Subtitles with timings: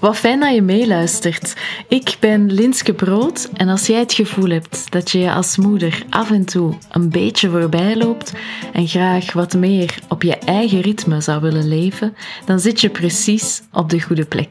[0.00, 1.54] Wat fijn dat je meeluistert.
[1.88, 6.04] Ik ben Linske Brood en als jij het gevoel hebt dat je je als moeder
[6.10, 8.32] af en toe een beetje voorbij loopt
[8.72, 12.14] en graag wat meer op je eigen ritme zou willen leven,
[12.44, 14.48] dan zit je precies op de goede plek.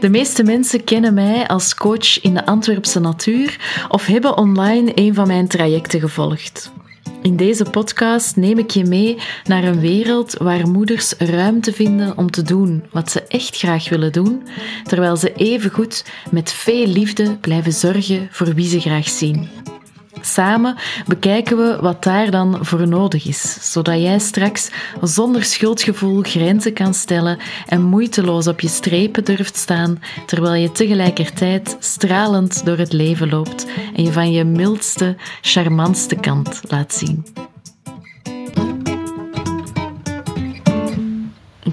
[0.00, 3.56] De meeste mensen kennen mij als coach in de Antwerpse natuur
[3.88, 6.72] of hebben online een van mijn trajecten gevolgd.
[7.24, 12.30] In deze podcast neem ik je mee naar een wereld waar moeders ruimte vinden om
[12.30, 14.46] te doen wat ze echt graag willen doen,
[14.82, 19.48] terwijl ze evengoed met veel liefde blijven zorgen voor wie ze graag zien.
[20.24, 24.70] Samen bekijken we wat daar dan voor nodig is, zodat jij straks
[25.02, 31.76] zonder schuldgevoel grenzen kan stellen en moeiteloos op je strepen durft staan, terwijl je tegelijkertijd
[31.78, 37.24] stralend door het leven loopt en je van je mildste, charmantste kant laat zien.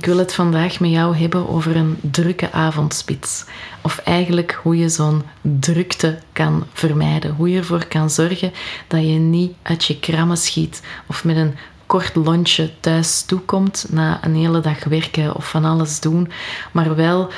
[0.02, 3.45] Ik wil het vandaag met jou hebben over een drukke avondspits.
[3.81, 7.35] Of eigenlijk hoe je zo'n drukte kan vermijden.
[7.35, 8.52] Hoe je ervoor kan zorgen
[8.88, 14.25] dat je niet uit je krammen schiet of met een kort lunchje thuis toekomt na
[14.25, 16.31] een hele dag werken of van alles doen,
[16.72, 17.31] maar wel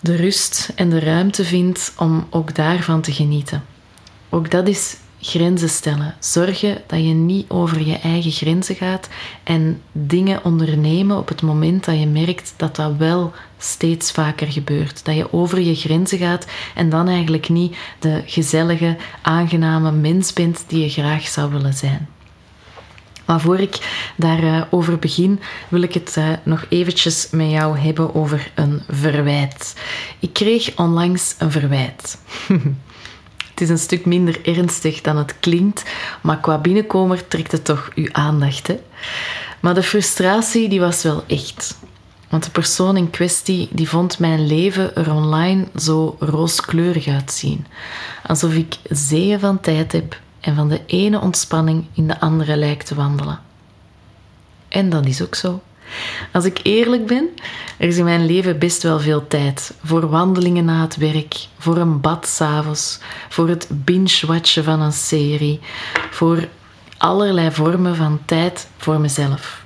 [0.00, 3.64] de rust en de ruimte vindt om ook daarvan te genieten.
[4.28, 6.14] Ook dat is grenzen stellen.
[6.18, 9.08] Zorgen dat je niet over je eigen grenzen gaat
[9.42, 15.04] en dingen ondernemen op het moment dat je merkt dat dat wel steeds vaker gebeurt.
[15.04, 20.64] Dat je over je grenzen gaat en dan eigenlijk niet de gezellige, aangename mens bent
[20.66, 22.08] die je graag zou willen zijn.
[23.28, 28.14] Maar voor ik daarover uh, begin, wil ik het uh, nog eventjes met jou hebben
[28.14, 29.74] over een verwijt.
[30.18, 32.18] Ik kreeg onlangs een verwijt.
[33.58, 35.84] Het is een stuk minder ernstig dan het klinkt,
[36.20, 38.66] maar qua binnenkomer trekt het toch uw aandacht.
[38.66, 38.80] Hè?
[39.60, 41.78] Maar de frustratie die was wel echt.
[42.28, 47.66] Want de persoon in kwestie die vond mijn leven er online zo rooskleurig uitzien.
[48.26, 52.86] Alsof ik zeeën van tijd heb en van de ene ontspanning in de andere lijkt
[52.86, 53.40] te wandelen.
[54.68, 55.62] En dat is ook zo.
[56.32, 57.28] Als ik eerlijk ben,
[57.76, 61.76] er is in mijn leven best wel veel tijd voor wandelingen na het werk, voor
[61.76, 65.60] een bad s'avonds, voor het binge-watchen van een serie,
[66.10, 66.48] voor
[66.98, 69.64] allerlei vormen van tijd voor mezelf.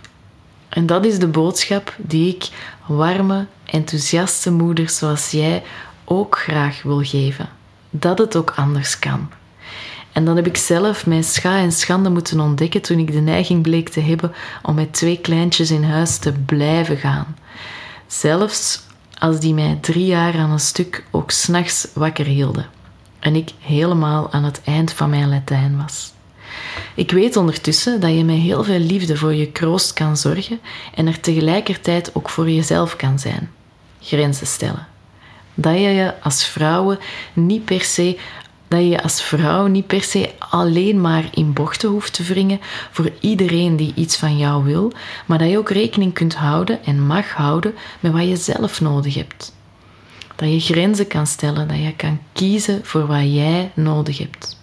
[0.68, 2.48] En dat is de boodschap die ik
[2.86, 5.62] warme, enthousiaste moeders zoals jij
[6.04, 7.48] ook graag wil geven.
[7.90, 9.28] Dat het ook anders kan.
[10.12, 13.62] En dan heb ik zelf mijn scha en schande moeten ontdekken toen ik de neiging
[13.62, 17.36] bleek te hebben om met twee kleintjes in huis te blijven gaan.
[18.06, 18.80] Zelfs
[19.18, 22.66] als die mij drie jaar aan een stuk ook s'nachts wakker hielden.
[23.18, 26.12] En ik helemaal aan het eind van mijn Latijn was.
[26.94, 30.60] Ik weet ondertussen dat je met heel veel liefde voor je kroost kan zorgen
[30.94, 33.50] en er tegelijkertijd ook voor jezelf kan zijn.
[34.00, 34.86] Grenzen stellen.
[35.54, 36.98] Dat je je als vrouwen
[37.32, 38.18] niet per se
[38.72, 42.60] dat je als vrouw niet per se alleen maar in bochten hoeft te wringen
[42.90, 44.92] voor iedereen die iets van jou wil,
[45.26, 49.14] maar dat je ook rekening kunt houden en mag houden met wat je zelf nodig
[49.14, 49.54] hebt.
[50.36, 54.61] Dat je grenzen kan stellen, dat je kan kiezen voor wat jij nodig hebt.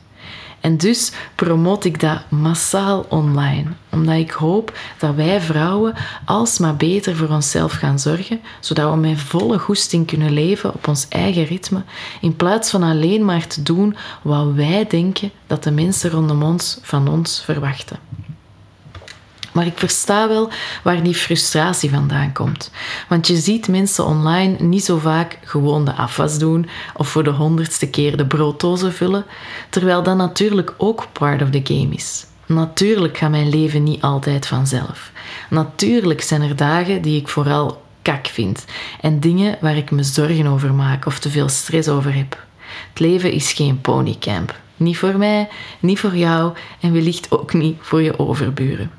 [0.61, 5.93] En dus promoot ik dat massaal online, omdat ik hoop dat wij vrouwen
[6.25, 11.05] alsmaar beter voor onszelf gaan zorgen, zodat we met volle goesting kunnen leven op ons
[11.09, 11.83] eigen ritme,
[12.21, 16.79] in plaats van alleen maar te doen wat wij denken dat de mensen rondom ons
[16.81, 17.97] van ons verwachten.
[19.59, 20.49] Maar ik versta wel
[20.83, 22.71] waar die frustratie vandaan komt.
[23.09, 27.29] Want je ziet mensen online niet zo vaak gewoon de afwas doen of voor de
[27.29, 29.25] honderdste keer de brooddozen vullen,
[29.69, 32.25] terwijl dat natuurlijk ook part of the game is.
[32.45, 35.11] Natuurlijk gaat mijn leven niet altijd vanzelf.
[35.49, 38.65] Natuurlijk zijn er dagen die ik vooral kak vind
[39.01, 42.45] en dingen waar ik me zorgen over maak of te veel stress over heb.
[42.89, 44.55] Het leven is geen ponycamp.
[44.77, 48.91] Niet voor mij, niet voor jou en wellicht ook niet voor je overburen.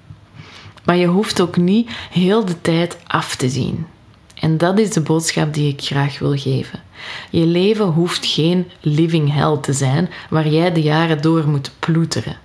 [0.91, 3.87] Maar je hoeft ook niet heel de tijd af te zien.
[4.35, 6.83] En dat is de boodschap die ik graag wil geven.
[7.31, 12.37] Je leven hoeft geen living hell te zijn waar jij de jaren door moet ploeteren.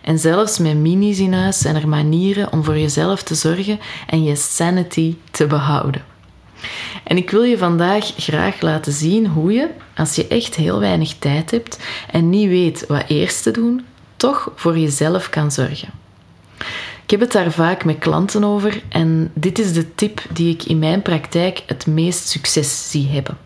[0.00, 4.24] En zelfs met minis in huis zijn er manieren om voor jezelf te zorgen en
[4.24, 6.04] je sanity te behouden.
[7.04, 11.14] En ik wil je vandaag graag laten zien hoe je, als je echt heel weinig
[11.18, 11.78] tijd hebt
[12.10, 13.84] en niet weet wat eerst te doen,
[14.16, 15.98] toch voor jezelf kan zorgen.
[17.10, 20.64] Ik heb het daar vaak met klanten over en dit is de tip die ik
[20.64, 23.38] in mijn praktijk het meest succes zie hebben.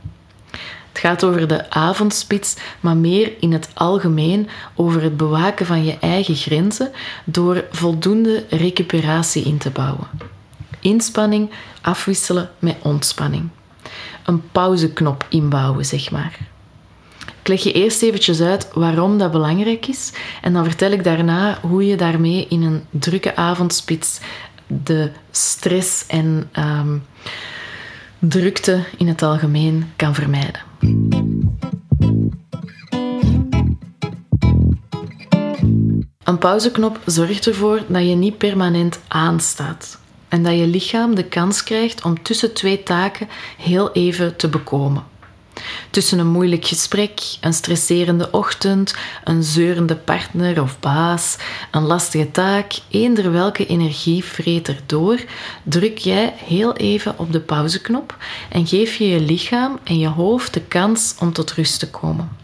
[0.88, 5.98] Het gaat over de avondspits, maar meer in het algemeen over het bewaken van je
[5.98, 6.92] eigen grenzen
[7.24, 10.08] door voldoende recuperatie in te bouwen.
[10.80, 11.50] Inspanning
[11.80, 13.48] afwisselen met ontspanning.
[14.24, 16.38] een pauzeknop inbouwen, zeg maar.
[17.44, 20.12] Ik leg je eerst eventjes uit waarom dat belangrijk is
[20.42, 24.20] en dan vertel ik daarna hoe je daarmee in een drukke avondspits
[24.66, 27.02] de stress en um,
[28.18, 30.60] drukte in het algemeen kan vermijden.
[36.24, 39.98] Een pauzeknop zorgt ervoor dat je niet permanent aanstaat
[40.28, 45.12] en dat je lichaam de kans krijgt om tussen twee taken heel even te bekomen.
[45.90, 51.36] Tussen een moeilijk gesprek, een stresserende ochtend, een zeurende partner of baas,
[51.70, 55.18] een lastige taak, eender welke energie vreet erdoor,
[55.62, 58.16] druk jij heel even op de pauzeknop
[58.48, 62.42] en geef je je lichaam en je hoofd de kans om tot rust te komen.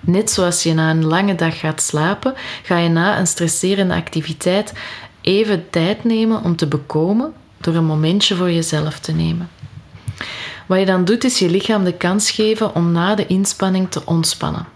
[0.00, 4.72] Net zoals je na een lange dag gaat slapen, ga je na een stresserende activiteit
[5.20, 9.48] even tijd nemen om te bekomen door een momentje voor jezelf te nemen.
[10.66, 14.02] Wat je dan doet, is je lichaam de kans geven om na de inspanning te
[14.04, 14.66] ontspannen.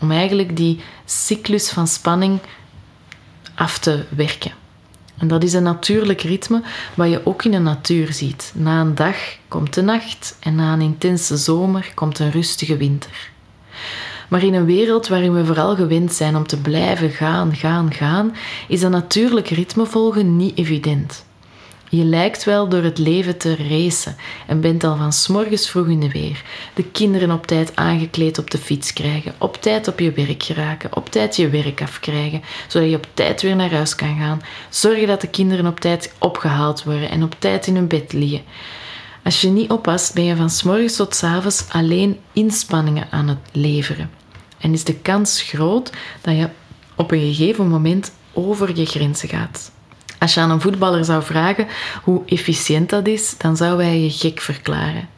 [0.00, 2.38] Om eigenlijk die cyclus van spanning
[3.54, 4.52] af te werken.
[5.18, 6.62] En dat is een natuurlijk ritme
[6.94, 8.52] wat je ook in de natuur ziet.
[8.54, 9.16] Na een dag
[9.48, 13.30] komt de nacht en na een intense zomer komt een rustige winter.
[14.28, 18.34] Maar in een wereld waarin we vooral gewend zijn om te blijven gaan, gaan, gaan,
[18.68, 21.24] is dat natuurlijk ritme volgen niet evident.
[21.92, 24.16] Je lijkt wel door het leven te racen
[24.46, 26.42] en bent al van s'morgens vroeg in de weer.
[26.74, 30.96] De kinderen op tijd aangekleed op de fiets krijgen, op tijd op je werk geraken,
[30.96, 34.42] op tijd je werk afkrijgen, zodat je op tijd weer naar huis kan gaan.
[34.68, 38.42] Zorgen dat de kinderen op tijd opgehaald worden en op tijd in hun bed liggen.
[39.24, 44.10] Als je niet oppast, ben je van s'morgens tot s'avonds alleen inspanningen aan het leveren.
[44.58, 46.48] En is de kans groot dat je
[46.96, 49.70] op een gegeven moment over je grenzen gaat.
[50.20, 51.66] Als je aan een voetballer zou vragen
[52.02, 55.08] hoe efficiënt dat is, dan zou hij je gek verklaren.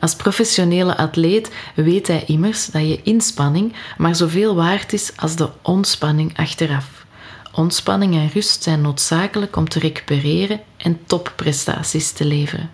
[0.00, 5.48] Als professionele atleet weet hij immers dat je inspanning maar zoveel waard is als de
[5.62, 7.04] ontspanning achteraf.
[7.52, 12.70] Ontspanning en rust zijn noodzakelijk om te recupereren en topprestaties te leveren.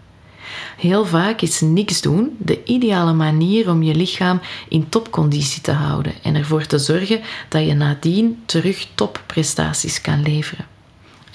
[0.77, 6.13] Heel vaak is niks doen de ideale manier om je lichaam in topconditie te houden
[6.23, 10.78] en ervoor te zorgen dat je nadien terug topprestaties kan leveren.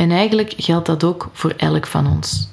[0.04, 2.48] En eigenlijk geldt dat ook voor elk van ons.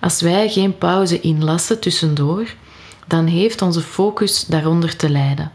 [0.00, 2.54] Als wij geen pauze inlassen tussendoor,
[3.06, 5.52] dan heeft onze focus daaronder te lijden.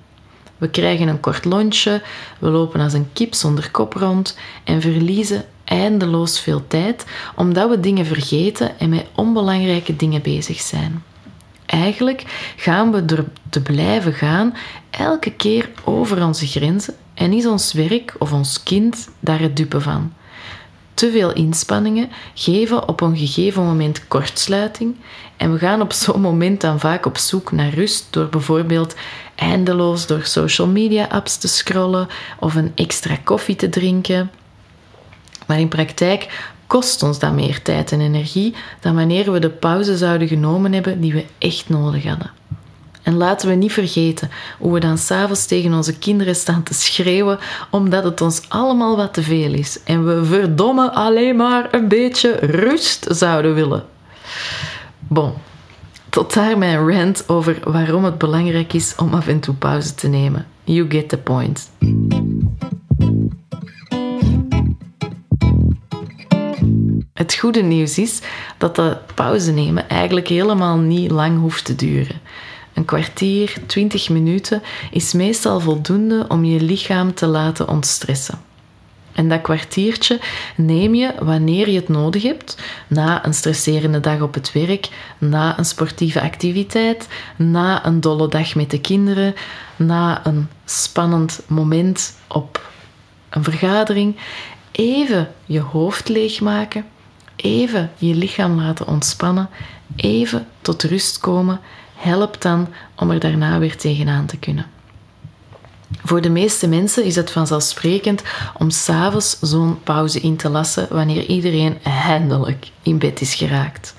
[0.57, 2.01] We krijgen een kort lontje,
[2.39, 7.05] we lopen als een kip zonder kop rond en verliezen eindeloos veel tijd
[7.35, 11.03] omdat we dingen vergeten en met onbelangrijke dingen bezig zijn.
[11.65, 14.53] Eigenlijk gaan we door te blijven gaan
[14.89, 19.81] elke keer over onze grenzen en is ons werk of ons kind daar het dupe
[19.81, 20.13] van.
[20.97, 24.95] Te veel inspanningen geven op een gegeven moment kortsluiting
[25.37, 28.95] en we gaan op zo'n moment dan vaak op zoek naar rust door bijvoorbeeld
[29.35, 32.07] eindeloos door social media apps te scrollen
[32.39, 34.31] of een extra koffie te drinken
[35.47, 39.97] maar in praktijk kost ons dat meer tijd en energie dan wanneer we de pauze
[39.97, 42.31] zouden genomen hebben die we echt nodig hadden.
[43.07, 47.39] En laten we niet vergeten hoe we dan s'avonds tegen onze kinderen staan te schreeuwen
[47.69, 52.31] omdat het ons allemaal wat te veel is en we verdomme alleen maar een beetje
[52.31, 53.85] rust zouden willen.
[54.99, 55.33] Bon,
[56.09, 60.07] tot daar mijn rant over waarom het belangrijk is om af en toe pauze te
[60.07, 60.47] nemen.
[60.63, 61.69] You get the point.
[67.13, 68.21] Het goede nieuws is
[68.57, 72.16] dat de pauze nemen eigenlijk helemaal niet lang hoeft te duren.
[72.77, 78.39] Een kwartier, twintig minuten is meestal voldoende om je lichaam te laten ontstressen.
[79.13, 80.19] En dat kwartiertje
[80.55, 82.57] neem je wanneer je het nodig hebt,
[82.87, 88.55] na een stresserende dag op het werk, na een sportieve activiteit, na een dolle dag
[88.55, 89.33] met de kinderen,
[89.75, 92.71] na een spannend moment op
[93.29, 94.15] een vergadering.
[94.71, 96.85] Even je hoofd leegmaken
[97.37, 99.49] even je lichaam laten ontspannen,
[99.95, 101.59] even tot rust komen,
[101.97, 104.65] helpt dan om er daarna weer tegenaan te kunnen.
[106.03, 108.23] Voor de meeste mensen is het vanzelfsprekend
[108.57, 113.95] om s'avonds zo'n pauze in te lassen wanneer iedereen eindelijk in bed is geraakt.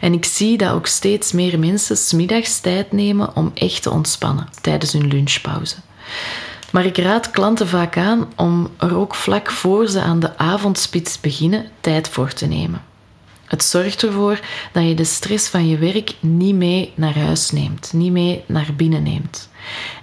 [0.00, 4.48] En ik zie dat ook steeds meer mensen smiddags tijd nemen om echt te ontspannen
[4.60, 5.76] tijdens hun lunchpauze.
[6.72, 11.20] Maar ik raad klanten vaak aan om er ook vlak voor ze aan de avondspits
[11.20, 12.89] beginnen tijd voor te nemen.
[13.50, 14.40] Het zorgt ervoor
[14.72, 18.68] dat je de stress van je werk niet mee naar huis neemt, niet mee naar
[18.76, 19.48] binnen neemt.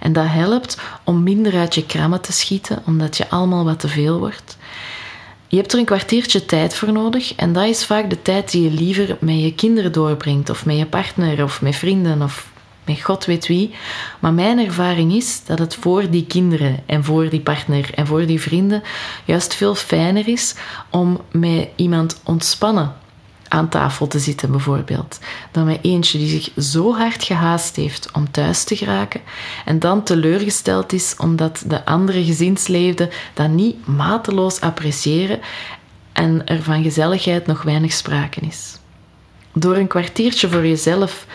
[0.00, 3.88] En dat helpt om minder uit je krammen te schieten, omdat je allemaal wat te
[3.88, 4.56] veel wordt.
[5.46, 8.62] Je hebt er een kwartiertje tijd voor nodig en dat is vaak de tijd die
[8.62, 12.50] je liever met je kinderen doorbrengt, of met je partner, of met vrienden, of
[12.84, 13.74] met God weet wie.
[14.18, 18.26] Maar mijn ervaring is dat het voor die kinderen en voor die partner en voor
[18.26, 18.82] die vrienden
[19.24, 20.54] juist veel fijner is
[20.90, 23.06] om met iemand ontspannen
[23.48, 25.18] aan tafel te zitten, bijvoorbeeld.
[25.50, 29.20] Dan met eentje die zich zo hard gehaast heeft om thuis te geraken
[29.64, 35.40] en dan teleurgesteld is omdat de andere gezinsleden dat niet mateloos appreciëren
[36.12, 38.78] en er van gezelligheid nog weinig sprake is.
[39.52, 41.26] Door een kwartiertje voor jezelf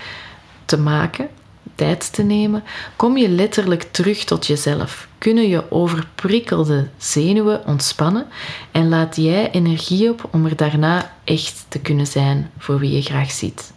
[0.66, 1.30] te maken,
[1.76, 2.64] tijd te nemen,
[2.96, 5.08] kom je letterlijk terug tot jezelf.
[5.18, 8.26] Kunnen je overprikkelde zenuwen ontspannen
[8.72, 13.02] en laat jij energie op om er daarna echt te kunnen zijn voor wie je
[13.02, 13.74] graag ziet.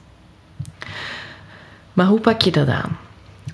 [1.92, 2.98] Maar hoe pak je dat aan?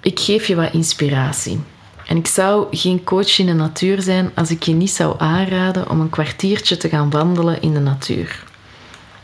[0.00, 1.61] Ik geef je wat inspiratie.
[2.06, 5.90] En ik zou geen coach in de natuur zijn als ik je niet zou aanraden
[5.90, 8.44] om een kwartiertje te gaan wandelen in de natuur.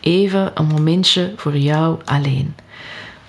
[0.00, 2.54] Even een momentje voor jou alleen.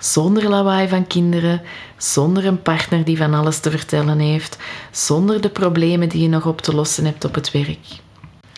[0.00, 1.62] Zonder lawaai van kinderen,
[1.96, 4.56] zonder een partner die van alles te vertellen heeft,
[4.90, 7.86] zonder de problemen die je nog op te lossen hebt op het werk.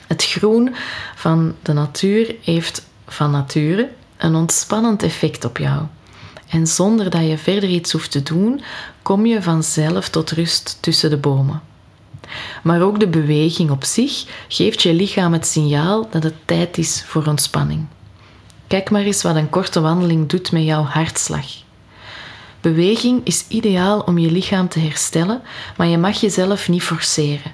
[0.06, 0.74] Het groen
[1.14, 5.82] van de natuur heeft van nature een ontspannend effect op jou.
[6.48, 8.62] En zonder dat je verder iets hoeft te doen,
[9.02, 11.62] kom je vanzelf tot rust tussen de bomen.
[12.62, 17.04] Maar ook de beweging op zich geeft je lichaam het signaal dat het tijd is
[17.06, 17.86] voor ontspanning.
[18.72, 21.46] Kijk maar eens wat een korte wandeling doet met jouw hartslag.
[22.60, 25.42] Beweging is ideaal om je lichaam te herstellen,
[25.76, 27.52] maar je mag jezelf niet forceren.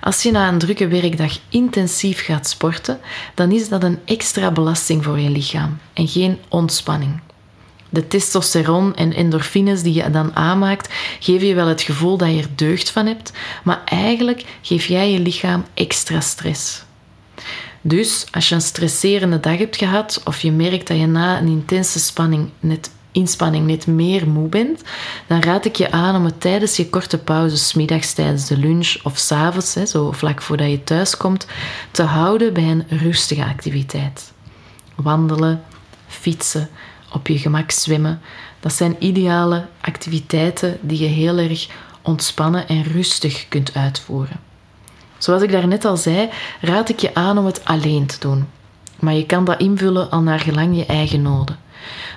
[0.00, 3.00] Als je na een drukke werkdag intensief gaat sporten,
[3.34, 7.20] dan is dat een extra belasting voor je lichaam en geen ontspanning.
[7.88, 12.38] De testosteron en endorfines die je dan aanmaakt, geven je wel het gevoel dat je
[12.38, 13.32] er deugd van hebt,
[13.64, 16.88] maar eigenlijk geef jij je lichaam extra stress.
[17.80, 21.48] Dus als je een stresserende dag hebt gehad of je merkt dat je na een
[21.48, 24.82] intense spanning net, inspanning net meer moe bent,
[25.26, 28.96] dan raad ik je aan om het tijdens je korte pauzes, middags tijdens de lunch
[29.02, 31.46] of s avonds, zo vlak voordat je thuis komt,
[31.90, 34.32] te houden bij een rustige activiteit.
[34.94, 35.62] Wandelen,
[36.06, 36.68] fietsen,
[37.12, 38.20] op je gemak zwemmen,
[38.60, 41.68] dat zijn ideale activiteiten die je heel erg
[42.02, 44.49] ontspannen en rustig kunt uitvoeren.
[45.20, 46.28] Zoals ik daarnet al zei,
[46.60, 48.48] raad ik je aan om het alleen te doen.
[48.98, 51.58] Maar je kan dat invullen al naar gelang je eigen noden.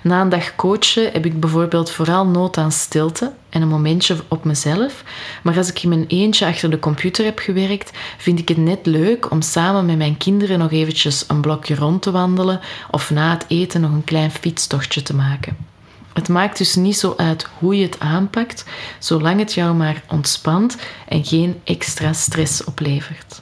[0.03, 4.43] Na een dag coachen heb ik bijvoorbeeld vooral nood aan stilte en een momentje op
[4.43, 5.03] mezelf.
[5.43, 8.85] Maar als ik in mijn eentje achter de computer heb gewerkt, vind ik het net
[8.85, 12.59] leuk om samen met mijn kinderen nog eventjes een blokje rond te wandelen
[12.91, 15.72] of na het eten nog een klein fietstochtje te maken.
[16.13, 18.65] Het maakt dus niet zo uit hoe je het aanpakt,
[18.99, 20.77] zolang het jou maar ontspant
[21.07, 23.41] en geen extra stress oplevert.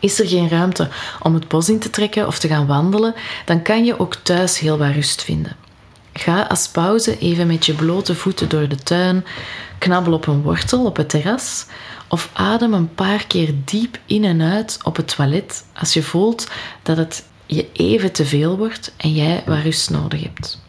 [0.00, 0.88] Is er geen ruimte
[1.22, 4.58] om het bos in te trekken of te gaan wandelen, dan kan je ook thuis
[4.58, 5.56] heel wat rust vinden.
[6.12, 9.24] Ga als pauze even met je blote voeten door de tuin,
[9.78, 11.66] knabbel op een wortel op het terras
[12.08, 16.48] of adem een paar keer diep in en uit op het toilet als je voelt
[16.82, 20.63] dat het je even te veel wordt en jij wat rust nodig hebt.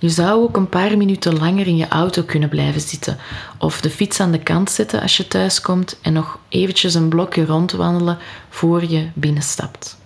[0.00, 3.18] Je zou ook een paar minuten langer in je auto kunnen blijven zitten
[3.58, 7.08] of de fiets aan de kant zetten als je thuis komt en nog eventjes een
[7.08, 9.98] blokje rondwandelen voor je binnenstapt.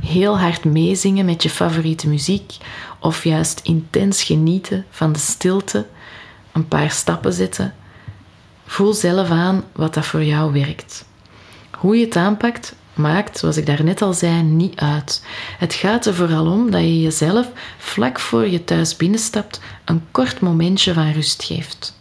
[0.00, 2.56] Heel hard meezingen met je favoriete muziek
[3.00, 5.86] of juist intens genieten van de stilte,
[6.52, 7.74] een paar stappen zetten.
[8.66, 11.04] Voel zelf aan wat dat voor jou werkt.
[11.70, 15.24] Hoe je het aanpakt, maakt, zoals ik daarnet al zei, niet uit.
[15.58, 17.48] Het gaat er vooral om dat je jezelf
[17.78, 21.98] vlak voor je thuis binnenstapt een kort momentje van rust geeft.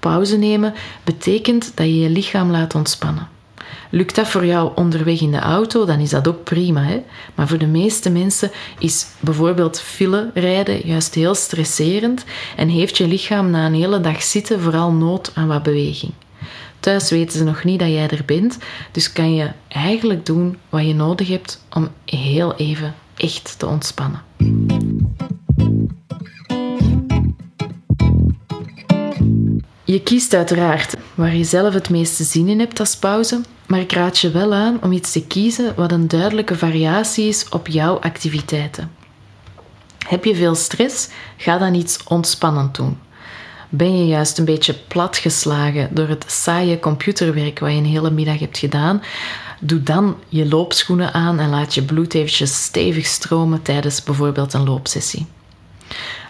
[0.00, 0.74] Pauze nemen
[1.04, 3.28] betekent dat je je lichaam laat ontspannen.
[3.90, 6.82] Lukt dat voor jou onderweg in de auto, dan is dat ook prima.
[6.82, 7.02] Hè?
[7.34, 12.24] Maar voor de meeste mensen is bijvoorbeeld file rijden juist heel stresserend
[12.56, 16.12] en heeft je lichaam na een hele dag zitten vooral nood aan wat beweging.
[16.80, 18.58] Thuis weten ze nog niet dat jij er bent,
[18.92, 24.22] dus kan je eigenlijk doen wat je nodig hebt om heel even echt te ontspannen.
[29.84, 33.92] Je kiest uiteraard waar je zelf het meeste zin in hebt als pauze, maar ik
[33.92, 37.94] raad je wel aan om iets te kiezen wat een duidelijke variatie is op jouw
[37.98, 38.90] activiteiten.
[40.08, 41.08] Heb je veel stress?
[41.36, 42.98] Ga dan iets ontspannend doen.
[43.68, 48.38] Ben je juist een beetje platgeslagen door het saaie computerwerk wat je een hele middag
[48.38, 49.02] hebt gedaan?
[49.60, 54.64] Doe dan je loopschoenen aan en laat je bloed eventjes stevig stromen tijdens bijvoorbeeld een
[54.64, 55.26] loopsessie.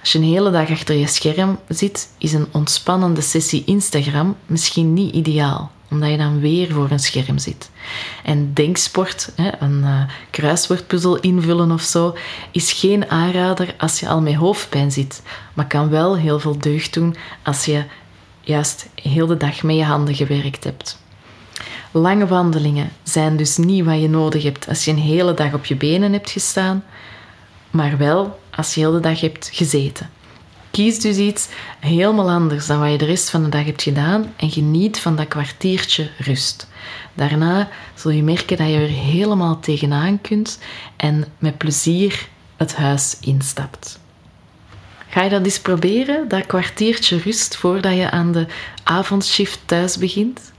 [0.01, 4.93] Als je een hele dag achter je scherm zit, is een ontspannende sessie Instagram misschien
[4.93, 5.71] niet ideaal.
[5.91, 7.71] Omdat je dan weer voor een scherm zit.
[8.25, 12.17] En denksport, een uh, kruiswoordpuzzel invullen of zo,
[12.51, 15.23] is geen aanrader als je al met hoofdpijn zit,
[15.55, 17.85] maar kan wel heel veel deugd doen als je
[18.41, 20.99] juist heel de dag met je handen gewerkt hebt.
[21.91, 25.65] Lange wandelingen zijn dus niet wat je nodig hebt als je een hele dag op
[25.65, 26.85] je benen hebt gestaan,
[27.71, 30.11] maar wel als je heel de dag hebt gezeten.
[30.77, 31.49] Kies dus iets
[31.81, 35.17] helemaal anders dan wat je de rest van de dag hebt gedaan en geniet van
[35.17, 36.69] dat kwartiertje rust.
[37.15, 40.59] Daarna zul je merken dat je er helemaal tegenaan kunt
[40.97, 43.99] en met plezier het huis instapt.
[45.09, 48.47] Ga je dat eens proberen, dat kwartiertje rust voordat je aan de
[48.83, 50.53] avondshift thuis begint?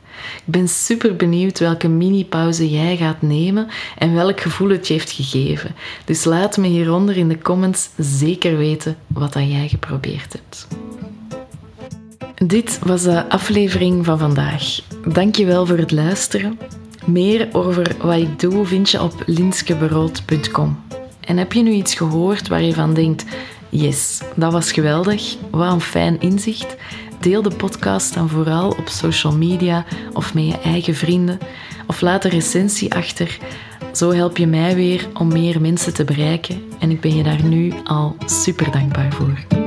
[0.46, 5.12] Ik ben super benieuwd welke mini-pauze jij gaat nemen en welk gevoel het je heeft
[5.12, 5.76] gegeven.
[6.06, 10.68] Dus laat me hieronder in de comments zeker weten wat dat jij geprobeerd hebt.
[12.46, 14.80] Dit was de aflevering van vandaag.
[15.08, 16.60] Dankjewel voor het luisteren.
[17.06, 20.80] Meer over wat ik doe vind je op linskeberold.com.
[21.20, 23.26] En heb je nu iets gehoord waar je van denkt:
[23.70, 26.76] yes, dat was geweldig, wat een fijn inzicht?
[27.27, 31.39] Deel de podcast dan vooral op social media of met je eigen vrienden.
[31.88, 33.38] Of laat een recensie achter.
[33.93, 37.43] Zo help je mij weer om meer mensen te bereiken en ik ben je daar
[37.43, 39.67] nu al super dankbaar voor.